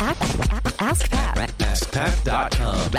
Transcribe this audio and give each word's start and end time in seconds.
Ask 0.00 1.10
Pat. 1.10 1.48
AskPat.com. 1.58 2.90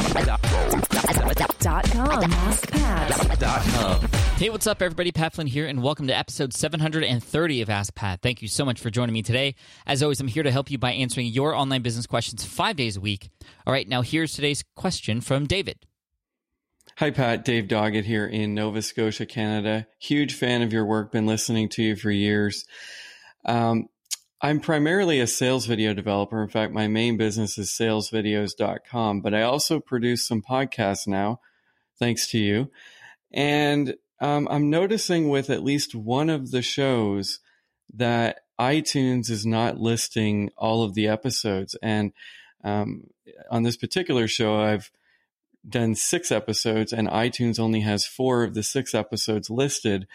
Dot 1.62 1.90
com. 1.92 2.22
AskPat. 2.24 4.10
Hey, 4.38 4.50
what's 4.50 4.68
up, 4.68 4.82
everybody? 4.82 5.14
Pat 5.14 5.34
Flynn 5.34 5.48
here, 5.48 5.66
and 5.66 5.82
welcome 5.82 6.08
to 6.08 6.18
episode 6.18 6.54
730 6.54 7.62
of 7.62 7.70
Ask 7.70 7.96
Pat. 7.96 8.22
Thank 8.22 8.42
you 8.42 8.50
so 8.50 8.66
much 8.66 8.82
for 8.82 8.90
joining 8.90 9.14
me 9.14 9.22
today. 9.22 9.56
As 9.88 10.04
always, 10.04 10.20
I'm 10.20 10.28
here 10.28 10.44
to 10.44 10.52
help 10.52 10.70
you 10.70 10.78
by 10.78 10.92
answering 10.92 11.28
your 11.28 11.56
online 11.56 11.84
business 11.84 12.06
questions 12.06 12.44
five 12.44 12.76
days 12.76 12.98
a 12.98 13.02
week. 13.02 13.30
All 13.66 13.72
right, 13.72 13.88
now 13.88 14.02
here's 14.02 14.34
today's 14.34 14.66
question 14.76 15.22
from 15.22 15.46
David. 15.48 15.78
Hi, 16.98 17.12
Pat. 17.12 17.46
Dave 17.46 17.70
Doggett 17.70 18.04
here 18.04 18.26
in 18.26 18.54
Nova 18.54 18.82
Scotia, 18.82 19.26
Canada. 19.26 19.88
Huge 20.00 20.34
fan 20.34 20.62
of 20.64 20.74
your 20.74 20.86
work. 20.86 21.14
Been 21.14 21.28
listening 21.28 21.70
to 21.70 21.82
you 21.82 21.96
for 21.96 22.12
years. 22.12 22.66
Um, 23.46 23.88
I'm 24.42 24.62
primarily 24.62 25.20
a 25.20 25.28
sales 25.28 25.66
video 25.66 25.94
developer. 25.94 26.42
In 26.42 26.48
fact, 26.48 26.72
my 26.72 26.88
main 26.88 27.18
business 27.18 27.58
is 27.58 27.72
salesvideos.com, 27.72 29.22
but 29.22 29.34
I 29.34 29.42
also 29.42 29.80
produce 29.82 30.26
some 30.26 30.42
podcasts 30.42 31.08
now, 31.08 31.42
thanks 32.00 32.30
to 32.30 32.38
you. 32.38 32.72
And 33.34 33.96
um, 34.22 34.48
I'm 34.50 34.70
noticing 34.70 35.28
with 35.30 35.50
at 35.50 35.64
least 35.64 35.94
one 35.94 36.30
of 36.30 36.52
the 36.52 36.62
shows 36.62 37.40
that 37.94 38.42
iTunes 38.60 39.30
is 39.30 39.46
not 39.46 39.78
listing 39.78 40.52
all 40.58 40.84
of 40.84 40.94
the 40.94 41.08
episodes. 41.08 41.76
And 41.82 42.14
um, 42.64 43.08
on 43.52 43.64
this 43.64 43.78
particular 43.78 44.28
show, 44.28 44.58
I've 44.58 44.90
done 45.68 45.96
six 45.96 46.32
episodes, 46.32 46.94
and 46.94 47.10
iTunes 47.10 47.60
only 47.60 47.82
has 47.82 48.06
four 48.06 48.44
of 48.44 48.54
the 48.54 48.64
six 48.64 48.96
episodes 48.96 49.50
listed. 49.50 50.08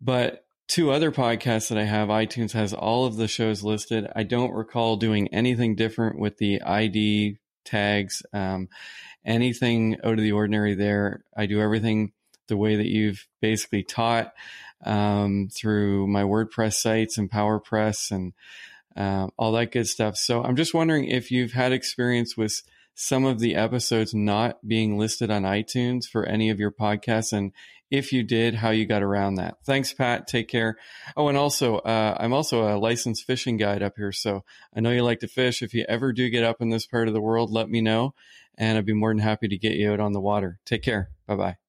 But 0.00 0.43
two 0.68 0.90
other 0.90 1.12
podcasts 1.12 1.68
that 1.68 1.78
I 1.78 1.84
have, 1.84 2.08
iTunes 2.08 2.52
has 2.52 2.72
all 2.72 3.06
of 3.06 3.16
the 3.16 3.28
shows 3.28 3.62
listed. 3.62 4.06
I 4.14 4.22
don't 4.22 4.52
recall 4.52 4.96
doing 4.96 5.28
anything 5.28 5.74
different 5.74 6.18
with 6.18 6.38
the 6.38 6.62
ID 6.62 7.38
tags, 7.64 8.22
um, 8.32 8.68
anything 9.24 9.96
out 10.04 10.14
of 10.14 10.20
the 10.20 10.32
ordinary 10.32 10.74
there. 10.74 11.24
I 11.36 11.46
do 11.46 11.60
everything 11.60 12.12
the 12.48 12.56
way 12.56 12.76
that 12.76 12.86
you've 12.86 13.26
basically 13.40 13.82
taught 13.82 14.32
um, 14.84 15.48
through 15.52 16.06
my 16.06 16.22
WordPress 16.22 16.74
sites 16.74 17.18
and 17.18 17.30
PowerPress 17.30 18.10
and 18.10 18.32
uh, 18.96 19.28
all 19.36 19.52
that 19.52 19.72
good 19.72 19.88
stuff. 19.88 20.16
So 20.16 20.42
I'm 20.42 20.56
just 20.56 20.74
wondering 20.74 21.06
if 21.06 21.30
you've 21.30 21.52
had 21.52 21.72
experience 21.72 22.36
with 22.36 22.62
some 22.94 23.24
of 23.24 23.40
the 23.40 23.54
episodes 23.54 24.14
not 24.14 24.66
being 24.66 24.98
listed 24.98 25.30
on 25.30 25.42
iTunes 25.42 26.04
for 26.04 26.24
any 26.24 26.50
of 26.50 26.58
your 26.58 26.70
podcasts, 26.70 27.32
and 27.32 27.52
if 27.90 28.12
you 28.12 28.22
did, 28.22 28.56
how 28.56 28.70
you 28.70 28.86
got 28.86 29.02
around 29.02 29.34
that. 29.34 29.56
Thanks, 29.64 29.92
Pat. 29.92 30.26
Take 30.26 30.48
care. 30.48 30.76
Oh, 31.16 31.28
and 31.28 31.36
also, 31.36 31.76
uh, 31.78 32.16
I'm 32.18 32.32
also 32.32 32.62
a 32.62 32.78
licensed 32.78 33.24
fishing 33.24 33.56
guide 33.56 33.82
up 33.82 33.94
here, 33.96 34.12
so 34.12 34.44
I 34.74 34.80
know 34.80 34.90
you 34.90 35.02
like 35.02 35.20
to 35.20 35.28
fish. 35.28 35.62
If 35.62 35.74
you 35.74 35.84
ever 35.88 36.12
do 36.12 36.30
get 36.30 36.44
up 36.44 36.60
in 36.60 36.70
this 36.70 36.86
part 36.86 37.08
of 37.08 37.14
the 37.14 37.20
world, 37.20 37.50
let 37.50 37.68
me 37.68 37.80
know, 37.80 38.14
and 38.56 38.78
I'd 38.78 38.86
be 38.86 38.94
more 38.94 39.10
than 39.10 39.18
happy 39.18 39.48
to 39.48 39.58
get 39.58 39.74
you 39.74 39.92
out 39.92 40.00
on 40.00 40.12
the 40.12 40.20
water. 40.20 40.60
Take 40.64 40.82
care. 40.82 41.10
Bye 41.26 41.36
bye. 41.36 41.63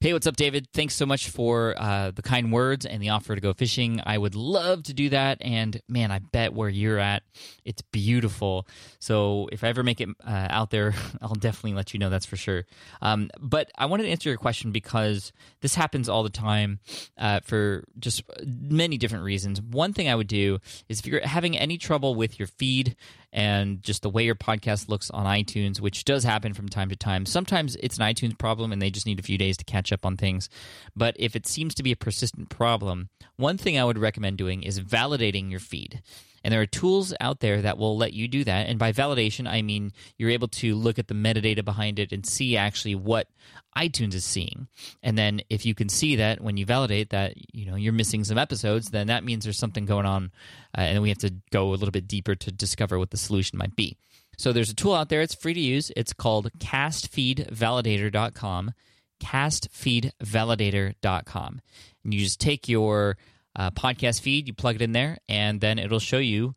Hey, 0.00 0.12
what's 0.12 0.28
up, 0.28 0.36
David? 0.36 0.68
Thanks 0.72 0.94
so 0.94 1.06
much 1.06 1.28
for 1.28 1.74
uh, 1.76 2.12
the 2.12 2.22
kind 2.22 2.52
words 2.52 2.86
and 2.86 3.02
the 3.02 3.08
offer 3.08 3.34
to 3.34 3.40
go 3.40 3.52
fishing. 3.52 4.00
I 4.06 4.16
would 4.16 4.36
love 4.36 4.84
to 4.84 4.94
do 4.94 5.08
that. 5.08 5.38
And 5.40 5.82
man, 5.88 6.12
I 6.12 6.20
bet 6.20 6.54
where 6.54 6.68
you're 6.68 7.00
at, 7.00 7.24
it's 7.64 7.82
beautiful. 7.82 8.68
So 9.00 9.48
if 9.50 9.64
I 9.64 9.66
ever 9.66 9.82
make 9.82 10.00
it 10.00 10.08
uh, 10.24 10.46
out 10.50 10.70
there, 10.70 10.94
I'll 11.20 11.34
definitely 11.34 11.72
let 11.72 11.94
you 11.94 11.98
know, 11.98 12.10
that's 12.10 12.26
for 12.26 12.36
sure. 12.36 12.64
Um, 13.02 13.28
but 13.40 13.72
I 13.76 13.86
wanted 13.86 14.04
to 14.04 14.10
answer 14.10 14.28
your 14.28 14.38
question 14.38 14.70
because 14.70 15.32
this 15.62 15.74
happens 15.74 16.08
all 16.08 16.22
the 16.22 16.30
time 16.30 16.78
uh, 17.18 17.40
for 17.40 17.82
just 17.98 18.22
many 18.46 18.98
different 18.98 19.24
reasons. 19.24 19.60
One 19.60 19.94
thing 19.94 20.08
I 20.08 20.14
would 20.14 20.28
do 20.28 20.60
is 20.88 21.00
if 21.00 21.06
you're 21.06 21.26
having 21.26 21.58
any 21.58 21.76
trouble 21.76 22.14
with 22.14 22.38
your 22.38 22.46
feed 22.46 22.94
and 23.32 23.82
just 23.82 24.02
the 24.02 24.10
way 24.10 24.24
your 24.24 24.36
podcast 24.36 24.88
looks 24.88 25.10
on 25.10 25.26
iTunes, 25.26 25.80
which 25.80 26.04
does 26.04 26.22
happen 26.22 26.54
from 26.54 26.68
time 26.68 26.88
to 26.88 26.96
time, 26.96 27.26
sometimes 27.26 27.76
it's 27.80 27.98
an 27.98 28.04
iTunes 28.04 28.38
problem 28.38 28.70
and 28.70 28.80
they 28.80 28.90
just 28.90 29.06
need 29.06 29.18
a 29.18 29.24
few 29.24 29.36
days 29.36 29.56
to 29.56 29.64
catch 29.64 29.87
up 29.92 30.06
on 30.06 30.16
things. 30.16 30.48
But 30.96 31.14
if 31.18 31.36
it 31.36 31.46
seems 31.46 31.74
to 31.74 31.82
be 31.82 31.92
a 31.92 31.96
persistent 31.96 32.48
problem, 32.48 33.10
one 33.36 33.58
thing 33.58 33.78
I 33.78 33.84
would 33.84 33.98
recommend 33.98 34.38
doing 34.38 34.62
is 34.62 34.80
validating 34.80 35.50
your 35.50 35.60
feed. 35.60 36.02
And 36.44 36.52
there 36.52 36.60
are 36.60 36.66
tools 36.66 37.14
out 37.20 37.40
there 37.40 37.62
that 37.62 37.78
will 37.78 37.96
let 37.96 38.12
you 38.12 38.28
do 38.28 38.44
that. 38.44 38.68
And 38.68 38.78
by 38.78 38.92
validation, 38.92 39.48
I 39.48 39.62
mean 39.62 39.92
you're 40.16 40.30
able 40.30 40.46
to 40.48 40.74
look 40.74 40.98
at 40.98 41.08
the 41.08 41.14
metadata 41.14 41.64
behind 41.64 41.98
it 41.98 42.12
and 42.12 42.24
see 42.24 42.56
actually 42.56 42.94
what 42.94 43.28
iTunes 43.76 44.14
is 44.14 44.24
seeing. 44.24 44.68
And 45.02 45.18
then 45.18 45.40
if 45.50 45.66
you 45.66 45.74
can 45.74 45.88
see 45.88 46.14
that 46.16 46.40
when 46.40 46.56
you 46.56 46.64
validate 46.64 47.10
that, 47.10 47.34
you 47.54 47.66
know, 47.66 47.76
you're 47.76 47.92
missing 47.92 48.24
some 48.24 48.38
episodes, 48.38 48.90
then 48.90 49.08
that 49.08 49.24
means 49.24 49.44
there's 49.44 49.58
something 49.58 49.84
going 49.84 50.06
on. 50.06 50.30
Uh, 50.76 50.82
and 50.82 51.02
we 51.02 51.08
have 51.10 51.18
to 51.18 51.34
go 51.50 51.68
a 51.68 51.76
little 51.76 51.90
bit 51.90 52.08
deeper 52.08 52.34
to 52.34 52.52
discover 52.52 52.98
what 52.98 53.10
the 53.10 53.16
solution 53.16 53.58
might 53.58 53.76
be. 53.76 53.96
So 54.36 54.52
there's 54.52 54.70
a 54.70 54.74
tool 54.74 54.94
out 54.94 55.08
there. 55.08 55.20
It's 55.20 55.34
free 55.34 55.54
to 55.54 55.60
use. 55.60 55.90
It's 55.96 56.12
called 56.12 56.50
castfeedvalidator.com 56.58 58.72
castfeedvalidator.com. 59.20 61.60
And 62.04 62.14
you 62.14 62.20
just 62.20 62.40
take 62.40 62.68
your 62.68 63.16
uh, 63.56 63.70
podcast 63.72 64.20
feed, 64.20 64.46
you 64.46 64.54
plug 64.54 64.76
it 64.76 64.82
in 64.82 64.92
there, 64.92 65.18
and 65.28 65.60
then 65.60 65.78
it'll 65.78 65.98
show 65.98 66.18
you 66.18 66.54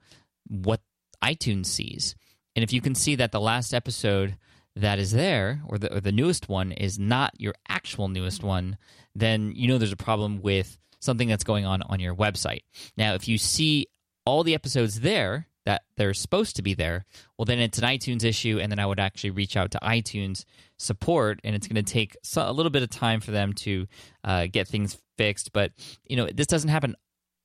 what 0.47 0.81
iTunes 1.23 1.67
sees. 1.67 2.15
And 2.55 2.63
if 2.63 2.73
you 2.73 2.81
can 2.81 2.95
see 2.95 3.15
that 3.15 3.31
the 3.31 3.39
last 3.39 3.73
episode 3.73 4.35
that 4.75 4.99
is 4.99 5.11
there, 5.11 5.61
or 5.67 5.77
the, 5.77 5.95
or 5.95 5.99
the 5.99 6.11
newest 6.11 6.49
one, 6.49 6.71
is 6.71 6.97
not 6.97 7.39
your 7.39 7.53
actual 7.67 8.07
newest 8.07 8.43
one, 8.43 8.77
then 9.15 9.53
you 9.55 9.67
know 9.67 9.77
there's 9.77 9.91
a 9.91 9.97
problem 9.97 10.41
with 10.41 10.77
something 10.99 11.27
that's 11.27 11.43
going 11.43 11.65
on 11.65 11.81
on 11.83 11.99
your 11.99 12.15
website. 12.15 12.61
Now, 12.95 13.15
if 13.15 13.27
you 13.27 13.37
see 13.37 13.87
all 14.25 14.43
the 14.43 14.53
episodes 14.53 15.01
there, 15.01 15.47
that 15.65 15.83
they're 15.95 16.13
supposed 16.13 16.55
to 16.55 16.61
be 16.61 16.73
there, 16.73 17.05
well, 17.37 17.45
then 17.45 17.59
it's 17.59 17.77
an 17.77 17.83
iTunes 17.83 18.23
issue, 18.23 18.59
and 18.61 18.71
then 18.71 18.79
I 18.79 18.85
would 18.85 18.99
actually 18.99 19.31
reach 19.31 19.55
out 19.55 19.71
to 19.71 19.79
iTunes 19.79 20.45
support, 20.77 21.39
and 21.43 21.55
it's 21.55 21.67
going 21.67 21.83
to 21.83 21.93
take 21.93 22.15
a 22.35 22.53
little 22.53 22.69
bit 22.69 22.83
of 22.83 22.89
time 22.89 23.21
for 23.21 23.31
them 23.31 23.53
to 23.53 23.87
uh, 24.23 24.47
get 24.51 24.67
things 24.67 24.97
fixed. 25.17 25.53
But 25.53 25.71
you 26.07 26.17
know, 26.17 26.27
this 26.33 26.47
doesn't 26.47 26.69
happen 26.69 26.95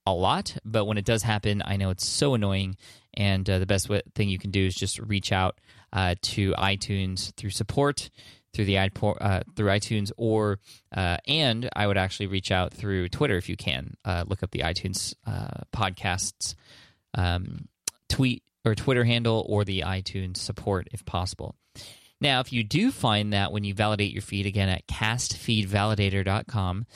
a 0.06 0.12
lot, 0.12 0.56
but 0.64 0.84
when 0.84 0.98
it 0.98 1.04
does 1.04 1.22
happen, 1.22 1.62
I 1.64 1.76
know 1.76 1.90
it's 1.90 2.06
so 2.06 2.34
annoying. 2.34 2.76
And 3.14 3.48
uh, 3.48 3.58
the 3.58 3.66
best 3.66 3.86
w- 3.86 4.02
thing 4.14 4.28
you 4.28 4.38
can 4.38 4.50
do 4.50 4.66
is 4.66 4.74
just 4.74 4.98
reach 4.98 5.32
out 5.32 5.58
uh, 5.92 6.14
to 6.20 6.52
iTunes 6.52 7.34
through 7.34 7.50
support 7.50 8.10
through 8.56 8.64
the 8.64 8.78
uh, 8.78 9.40
through 9.54 9.68
iTunes, 9.68 10.10
or 10.16 10.58
uh, 10.96 11.18
and 11.28 11.68
I 11.76 11.86
would 11.86 11.98
actually 11.98 12.28
reach 12.28 12.50
out 12.50 12.72
through 12.72 13.10
Twitter 13.10 13.36
if 13.36 13.48
you 13.48 13.56
can. 13.56 13.94
Uh, 14.04 14.24
look 14.26 14.42
up 14.42 14.50
the 14.50 14.60
iTunes 14.60 15.14
uh, 15.26 15.64
podcasts. 15.74 16.54
Um, 17.14 17.68
tweet 18.08 18.42
or 18.64 18.74
Twitter 18.74 19.04
handle 19.04 19.44
or 19.48 19.64
the 19.64 19.84
iTunes 19.86 20.38
support 20.38 20.88
if 20.92 21.04
possible. 21.04 21.54
Now, 22.20 22.40
if 22.40 22.52
you 22.52 22.64
do 22.64 22.90
find 22.90 23.32
that 23.32 23.52
when 23.52 23.64
you 23.64 23.74
validate 23.74 24.12
your 24.12 24.22
feed 24.22 24.46
again 24.46 24.68
at 24.68 24.86
castfeedvalidator.com, 24.86 26.86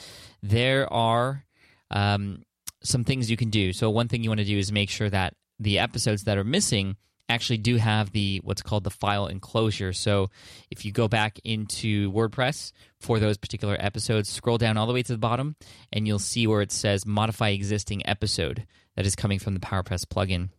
there 0.41 0.91
are 0.91 1.45
um, 1.91 2.41
some 2.83 3.03
things 3.03 3.29
you 3.29 3.37
can 3.37 3.51
do. 3.51 3.71
So, 3.71 3.89
one 3.89 4.07
thing 4.07 4.23
you 4.23 4.29
want 4.29 4.39
to 4.39 4.45
do 4.45 4.57
is 4.57 4.71
make 4.71 4.89
sure 4.89 5.09
that 5.09 5.35
the 5.59 5.79
episodes 5.79 6.23
that 6.23 6.39
are 6.39 6.43
missing 6.43 6.97
actually 7.31 7.57
do 7.57 7.77
have 7.77 8.11
the 8.11 8.41
what's 8.43 8.61
called 8.61 8.83
the 8.83 8.89
file 8.89 9.27
enclosure. 9.27 9.93
So 9.93 10.29
if 10.69 10.85
you 10.85 10.91
go 10.91 11.07
back 11.07 11.39
into 11.43 12.11
WordPress 12.11 12.73
for 12.99 13.19
those 13.19 13.37
particular 13.37 13.77
episodes, 13.79 14.29
scroll 14.29 14.57
down 14.57 14.77
all 14.77 14.85
the 14.85 14.93
way 14.93 15.03
to 15.03 15.13
the 15.13 15.17
bottom 15.17 15.55
and 15.91 16.05
you'll 16.05 16.19
see 16.19 16.45
where 16.45 16.61
it 16.61 16.71
says 16.71 17.05
modify 17.05 17.49
existing 17.49 18.05
episode 18.05 18.67
that 18.95 19.05
is 19.05 19.15
coming 19.15 19.39
from 19.39 19.53
the 19.53 19.59
PowerPress 19.59 20.05
plugin 20.05 20.49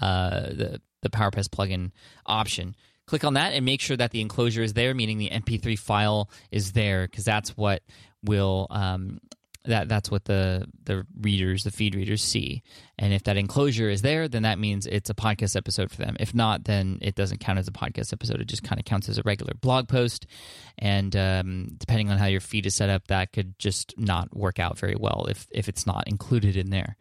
uh, 0.00 0.40
the 0.40 0.80
the 1.02 1.10
PowerPress 1.10 1.48
plugin 1.48 1.92
option. 2.26 2.74
Click 3.06 3.24
on 3.24 3.34
that 3.34 3.54
and 3.54 3.64
make 3.64 3.80
sure 3.80 3.96
that 3.96 4.12
the 4.12 4.20
enclosure 4.20 4.62
is 4.62 4.74
there, 4.74 4.94
meaning 4.94 5.18
the 5.18 5.30
MP3 5.30 5.78
file 5.78 6.30
is 6.50 6.72
there, 6.72 7.06
because 7.08 7.24
that's 7.24 7.56
what 7.56 7.82
will 8.22 8.66
um, 8.70 9.18
that 9.64 9.88
that's 9.88 10.10
what 10.10 10.24
the 10.24 10.66
the 10.84 11.06
readers, 11.20 11.64
the 11.64 11.70
feed 11.70 11.94
readers 11.94 12.22
see. 12.22 12.62
And 12.98 13.12
if 13.12 13.24
that 13.24 13.36
enclosure 13.36 13.90
is 13.90 14.02
there, 14.02 14.28
then 14.28 14.42
that 14.42 14.58
means 14.58 14.86
it's 14.86 15.10
a 15.10 15.14
podcast 15.14 15.56
episode 15.56 15.90
for 15.90 15.96
them. 15.98 16.16
If 16.18 16.34
not, 16.34 16.64
then 16.64 16.98
it 17.02 17.14
doesn't 17.14 17.40
count 17.40 17.58
as 17.58 17.68
a 17.68 17.72
podcast 17.72 18.12
episode. 18.12 18.40
It 18.40 18.46
just 18.46 18.62
kind 18.62 18.78
of 18.78 18.84
counts 18.84 19.08
as 19.08 19.18
a 19.18 19.22
regular 19.24 19.52
blog 19.54 19.88
post. 19.88 20.26
And 20.78 21.14
um, 21.14 21.72
depending 21.76 22.10
on 22.10 22.18
how 22.18 22.26
your 22.26 22.40
feed 22.40 22.66
is 22.66 22.74
set 22.74 22.88
up, 22.88 23.08
that 23.08 23.32
could 23.32 23.58
just 23.58 23.94
not 23.98 24.34
work 24.34 24.58
out 24.58 24.78
very 24.78 24.96
well 24.98 25.26
if 25.28 25.46
if 25.50 25.68
it's 25.68 25.86
not 25.86 26.08
included 26.08 26.56
in 26.56 26.70
there. 26.70 26.96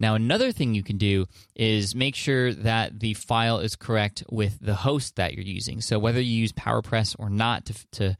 Now, 0.00 0.14
another 0.14 0.50
thing 0.50 0.74
you 0.74 0.82
can 0.82 0.96
do 0.98 1.26
is 1.54 1.94
make 1.94 2.16
sure 2.16 2.52
that 2.52 2.98
the 2.98 3.14
file 3.14 3.58
is 3.58 3.76
correct 3.76 4.24
with 4.30 4.58
the 4.60 4.74
host 4.74 5.16
that 5.16 5.34
you're 5.34 5.44
using. 5.44 5.80
So 5.80 5.98
whether 5.98 6.20
you 6.20 6.38
use 6.38 6.52
PowerPress 6.52 7.14
or 7.18 7.30
not 7.30 7.66
to, 7.66 7.86
to 7.92 8.16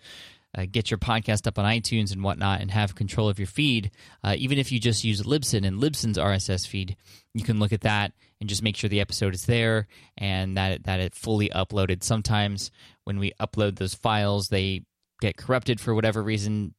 uh, 0.56 0.66
get 0.70 0.90
your 0.90 0.98
podcast 0.98 1.46
up 1.46 1.58
on 1.58 1.64
iTunes 1.64 2.12
and 2.12 2.22
whatnot 2.22 2.60
and 2.60 2.70
have 2.70 2.94
control 2.94 3.28
of 3.28 3.38
your 3.38 3.46
feed. 3.46 3.90
Uh, 4.24 4.34
even 4.36 4.58
if 4.58 4.72
you 4.72 4.80
just 4.80 5.04
use 5.04 5.22
Libsyn 5.22 5.64
and 5.64 5.80
Libsyn's 5.80 6.18
RSS 6.18 6.66
feed, 6.66 6.96
you 7.34 7.44
can 7.44 7.60
look 7.60 7.72
at 7.72 7.82
that 7.82 8.12
and 8.40 8.48
just 8.48 8.62
make 8.62 8.76
sure 8.76 8.90
the 8.90 9.00
episode 9.00 9.34
is 9.34 9.46
there 9.46 9.86
and 10.18 10.56
that 10.56 10.72
it, 10.72 10.84
that 10.84 11.00
it 11.00 11.14
fully 11.14 11.50
uploaded. 11.50 12.02
Sometimes 12.02 12.70
when 13.04 13.18
we 13.18 13.32
upload 13.40 13.78
those 13.78 13.94
files, 13.94 14.48
they 14.48 14.82
get 15.20 15.36
corrupted 15.36 15.80
for 15.80 15.94
whatever 15.94 16.22
reason. 16.22 16.74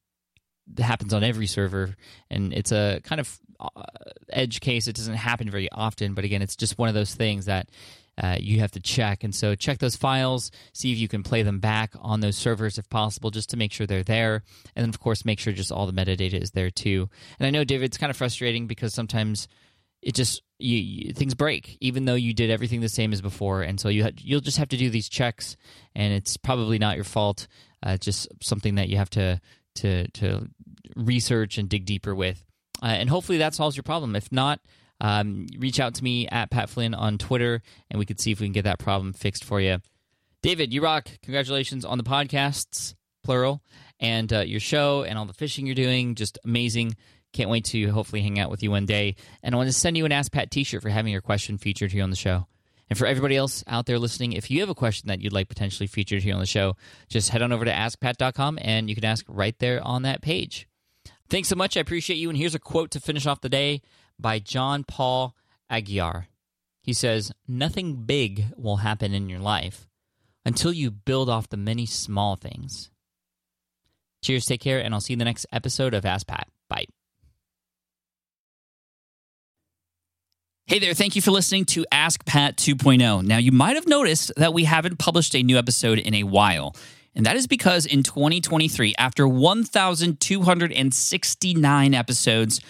That 0.74 0.84
happens 0.84 1.12
on 1.12 1.24
every 1.24 1.48
server, 1.48 1.96
and 2.30 2.52
it's 2.52 2.70
a 2.70 3.00
kind 3.02 3.20
of 3.20 3.40
edge 4.30 4.60
case. 4.60 4.88
It 4.88 4.96
doesn't 4.96 5.14
happen 5.14 5.50
very 5.50 5.70
often, 5.70 6.14
but 6.14 6.24
again, 6.24 6.42
it's 6.42 6.56
just 6.56 6.78
one 6.78 6.88
of 6.88 6.94
those 6.94 7.14
things 7.14 7.46
that 7.46 7.68
uh, 8.22 8.36
you 8.38 8.60
have 8.60 8.72
to 8.72 8.80
check. 8.80 9.24
And 9.24 9.34
so 9.34 9.54
check 9.54 9.78
those 9.78 9.96
files, 9.96 10.50
see 10.72 10.92
if 10.92 10.98
you 10.98 11.08
can 11.08 11.22
play 11.22 11.42
them 11.42 11.60
back 11.60 11.92
on 12.00 12.20
those 12.20 12.36
servers 12.36 12.78
if 12.78 12.88
possible, 12.88 13.30
just 13.30 13.50
to 13.50 13.56
make 13.56 13.72
sure 13.72 13.86
they're 13.86 14.02
there. 14.02 14.42
And 14.76 14.82
then, 14.82 14.90
of 14.90 15.00
course, 15.00 15.24
make 15.24 15.38
sure 15.38 15.52
just 15.52 15.72
all 15.72 15.86
the 15.86 15.92
metadata 15.92 16.40
is 16.40 16.50
there 16.50 16.70
too. 16.70 17.08
And 17.38 17.46
I 17.46 17.50
know, 17.50 17.64
David, 17.64 17.86
it's 17.86 17.98
kind 17.98 18.10
of 18.10 18.16
frustrating 18.16 18.66
because 18.66 18.94
sometimes 18.94 19.48
it 20.02 20.14
just 20.14 20.42
you, 20.58 20.78
you, 20.78 21.12
things 21.12 21.34
break 21.34 21.78
even 21.80 22.04
though 22.04 22.14
you 22.14 22.34
did 22.34 22.50
everything 22.50 22.80
the 22.80 22.88
same 22.88 23.12
as 23.12 23.20
before 23.20 23.62
and 23.62 23.80
so 23.80 23.88
you 23.88 24.04
ha- 24.04 24.10
you'll 24.18 24.40
just 24.40 24.58
have 24.58 24.68
to 24.68 24.76
do 24.76 24.90
these 24.90 25.08
checks 25.08 25.56
and 25.94 26.12
it's 26.12 26.36
probably 26.36 26.78
not 26.78 26.96
your 26.96 27.04
fault 27.04 27.46
uh, 27.82 27.96
just 27.96 28.28
something 28.40 28.74
that 28.74 28.88
you 28.88 28.96
have 28.96 29.10
to 29.10 29.40
to 29.76 30.08
to 30.08 30.48
research 30.96 31.56
and 31.58 31.68
dig 31.68 31.84
deeper 31.84 32.14
with 32.14 32.44
uh, 32.82 32.86
and 32.86 33.08
hopefully 33.08 33.38
that 33.38 33.54
solves 33.54 33.76
your 33.76 33.82
problem 33.82 34.16
if 34.16 34.30
not 34.32 34.60
um, 35.00 35.46
reach 35.58 35.80
out 35.80 35.94
to 35.94 36.04
me 36.04 36.28
at 36.28 36.50
pat 36.50 36.68
flynn 36.68 36.94
on 36.94 37.18
twitter 37.18 37.62
and 37.90 37.98
we 37.98 38.06
could 38.06 38.20
see 38.20 38.32
if 38.32 38.40
we 38.40 38.46
can 38.46 38.52
get 38.52 38.64
that 38.64 38.78
problem 38.78 39.12
fixed 39.12 39.44
for 39.44 39.60
you 39.60 39.78
david 40.42 40.72
you 40.72 40.82
rock 40.82 41.08
congratulations 41.22 41.84
on 41.84 41.98
the 41.98 42.04
podcasts 42.04 42.94
plural 43.24 43.62
and 44.00 44.32
uh, 44.32 44.40
your 44.40 44.60
show 44.60 45.02
and 45.02 45.18
all 45.18 45.24
the 45.24 45.32
fishing 45.32 45.66
you're 45.66 45.74
doing 45.74 46.14
just 46.14 46.38
amazing 46.44 46.94
can't 47.32 47.50
wait 47.50 47.64
to 47.64 47.90
hopefully 47.90 48.22
hang 48.22 48.38
out 48.38 48.50
with 48.50 48.62
you 48.62 48.70
one 48.70 48.86
day. 48.86 49.16
And 49.42 49.54
I 49.54 49.58
want 49.58 49.68
to 49.68 49.72
send 49.72 49.96
you 49.96 50.04
an 50.04 50.12
Ask 50.12 50.32
Pat 50.32 50.50
t 50.50 50.64
shirt 50.64 50.82
for 50.82 50.90
having 50.90 51.12
your 51.12 51.22
question 51.22 51.58
featured 51.58 51.92
here 51.92 52.04
on 52.04 52.10
the 52.10 52.16
show. 52.16 52.46
And 52.90 52.98
for 52.98 53.06
everybody 53.06 53.36
else 53.36 53.64
out 53.66 53.86
there 53.86 53.98
listening, 53.98 54.34
if 54.34 54.50
you 54.50 54.60
have 54.60 54.68
a 54.68 54.74
question 54.74 55.08
that 55.08 55.22
you'd 55.22 55.32
like 55.32 55.48
potentially 55.48 55.86
featured 55.86 56.22
here 56.22 56.34
on 56.34 56.40
the 56.40 56.46
show, 56.46 56.76
just 57.08 57.30
head 57.30 57.40
on 57.40 57.52
over 57.52 57.64
to 57.64 57.72
askpat.com 57.72 58.58
and 58.60 58.90
you 58.90 58.94
can 58.94 59.04
ask 59.04 59.24
right 59.28 59.58
there 59.58 59.82
on 59.82 60.02
that 60.02 60.20
page. 60.20 60.68
Thanks 61.32 61.48
so 61.48 61.56
much. 61.56 61.78
I 61.78 61.80
appreciate 61.80 62.18
you. 62.18 62.28
And 62.28 62.36
here's 62.36 62.54
a 62.54 62.58
quote 62.58 62.90
to 62.90 63.00
finish 63.00 63.26
off 63.26 63.40
the 63.40 63.48
day 63.48 63.80
by 64.18 64.38
John 64.38 64.84
Paul 64.84 65.34
Aguiar. 65.70 66.26
He 66.82 66.92
says, 66.92 67.32
Nothing 67.48 68.02
big 68.04 68.48
will 68.54 68.76
happen 68.76 69.14
in 69.14 69.30
your 69.30 69.38
life 69.38 69.88
until 70.44 70.74
you 70.74 70.90
build 70.90 71.30
off 71.30 71.48
the 71.48 71.56
many 71.56 71.86
small 71.86 72.36
things. 72.36 72.90
Cheers, 74.22 74.44
take 74.44 74.60
care, 74.60 74.78
and 74.78 74.92
I'll 74.92 75.00
see 75.00 75.14
you 75.14 75.14
in 75.14 75.20
the 75.20 75.24
next 75.24 75.46
episode 75.50 75.94
of 75.94 76.04
Ask 76.04 76.26
Pat. 76.26 76.48
Bye. 76.68 76.84
Hey 80.66 80.80
there, 80.80 80.92
thank 80.92 81.16
you 81.16 81.22
for 81.22 81.30
listening 81.30 81.64
to 81.66 81.86
Ask 81.90 82.26
Pat 82.26 82.58
2.0. 82.58 83.24
Now, 83.24 83.38
you 83.38 83.52
might 83.52 83.76
have 83.76 83.88
noticed 83.88 84.32
that 84.36 84.52
we 84.52 84.64
haven't 84.64 84.98
published 84.98 85.34
a 85.34 85.42
new 85.42 85.56
episode 85.56 85.98
in 85.98 86.12
a 86.12 86.24
while. 86.24 86.76
And 87.14 87.24
that 87.26 87.36
is 87.36 87.46
because 87.46 87.86
in 87.86 88.02
2023, 88.02 88.94
after 88.98 89.28
1,269 89.28 91.94
episodes, 91.94 92.60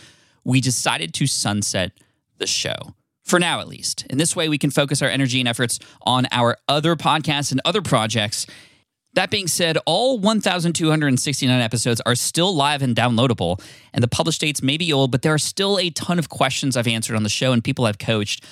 we 0.45 0.61
decided 0.61 1.15
to 1.15 1.27
sunset 1.27 1.93
the 2.39 2.47
show. 2.47 2.95
For 3.25 3.39
now, 3.39 3.61
at 3.61 3.69
least. 3.69 4.05
In 4.11 4.19
this 4.19 4.35
way, 4.35 4.49
we 4.49 4.59
can 4.59 4.71
focus 4.71 5.01
our 5.01 5.09
energy 5.09 5.39
and 5.39 5.49
efforts 5.49 5.79
on 6.03 6.27
our 6.33 6.57
other 6.67 6.97
podcasts 6.97 7.53
and 7.53 7.61
other 7.65 7.81
projects 7.81 8.49
that 9.15 9.31
being 9.31 9.47
said, 9.47 9.77
all 9.85 10.19
1,269 10.19 11.61
episodes 11.61 12.01
are 12.07 12.15
still 12.15 12.55
live 12.55 12.81
and 12.81 12.97
downloadable, 12.97 13.63
and 13.93 14.03
the 14.03 14.09
published 14.09 14.41
dates 14.41 14.63
may 14.63 14.79
be 14.79 14.93
old, 14.93 15.11
but 15.11 15.23
there 15.23 15.35
are 15.35 15.39
still 15.39 15.79
a 15.79 15.91
ton 15.91 16.19
of 16.19 16.31
questions 16.31 16.77
I've 16.77 16.87
answered 16.87 17.17
on 17.17 17.23
the 17.23 17.29
show 17.29 17.53
and 17.53 17.63
people 17.63 17.85
I've 17.85 17.99
coached. 17.99 18.45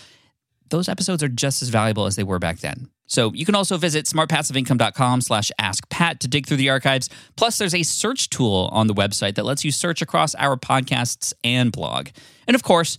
Those 0.70 0.88
episodes 0.88 1.22
are 1.22 1.28
just 1.28 1.62
as 1.62 1.68
valuable 1.68 2.06
as 2.06 2.16
they 2.16 2.24
were 2.24 2.38
back 2.38 2.58
then. 2.60 2.88
So 3.06 3.32
you 3.32 3.44
can 3.44 3.56
also 3.56 3.76
visit 3.76 4.06
smartpassiveincome.com 4.06 5.20
slash 5.20 5.50
askpat 5.60 6.20
to 6.20 6.28
dig 6.28 6.46
through 6.46 6.58
the 6.58 6.70
archives. 6.70 7.10
Plus, 7.36 7.58
there's 7.58 7.74
a 7.74 7.82
search 7.82 8.30
tool 8.30 8.70
on 8.72 8.86
the 8.86 8.94
website 8.94 9.34
that 9.34 9.44
lets 9.44 9.64
you 9.64 9.72
search 9.72 10.00
across 10.00 10.36
our 10.36 10.56
podcasts 10.56 11.32
and 11.42 11.72
blog. 11.72 12.10
And 12.46 12.54
of 12.54 12.62
course, 12.62 12.98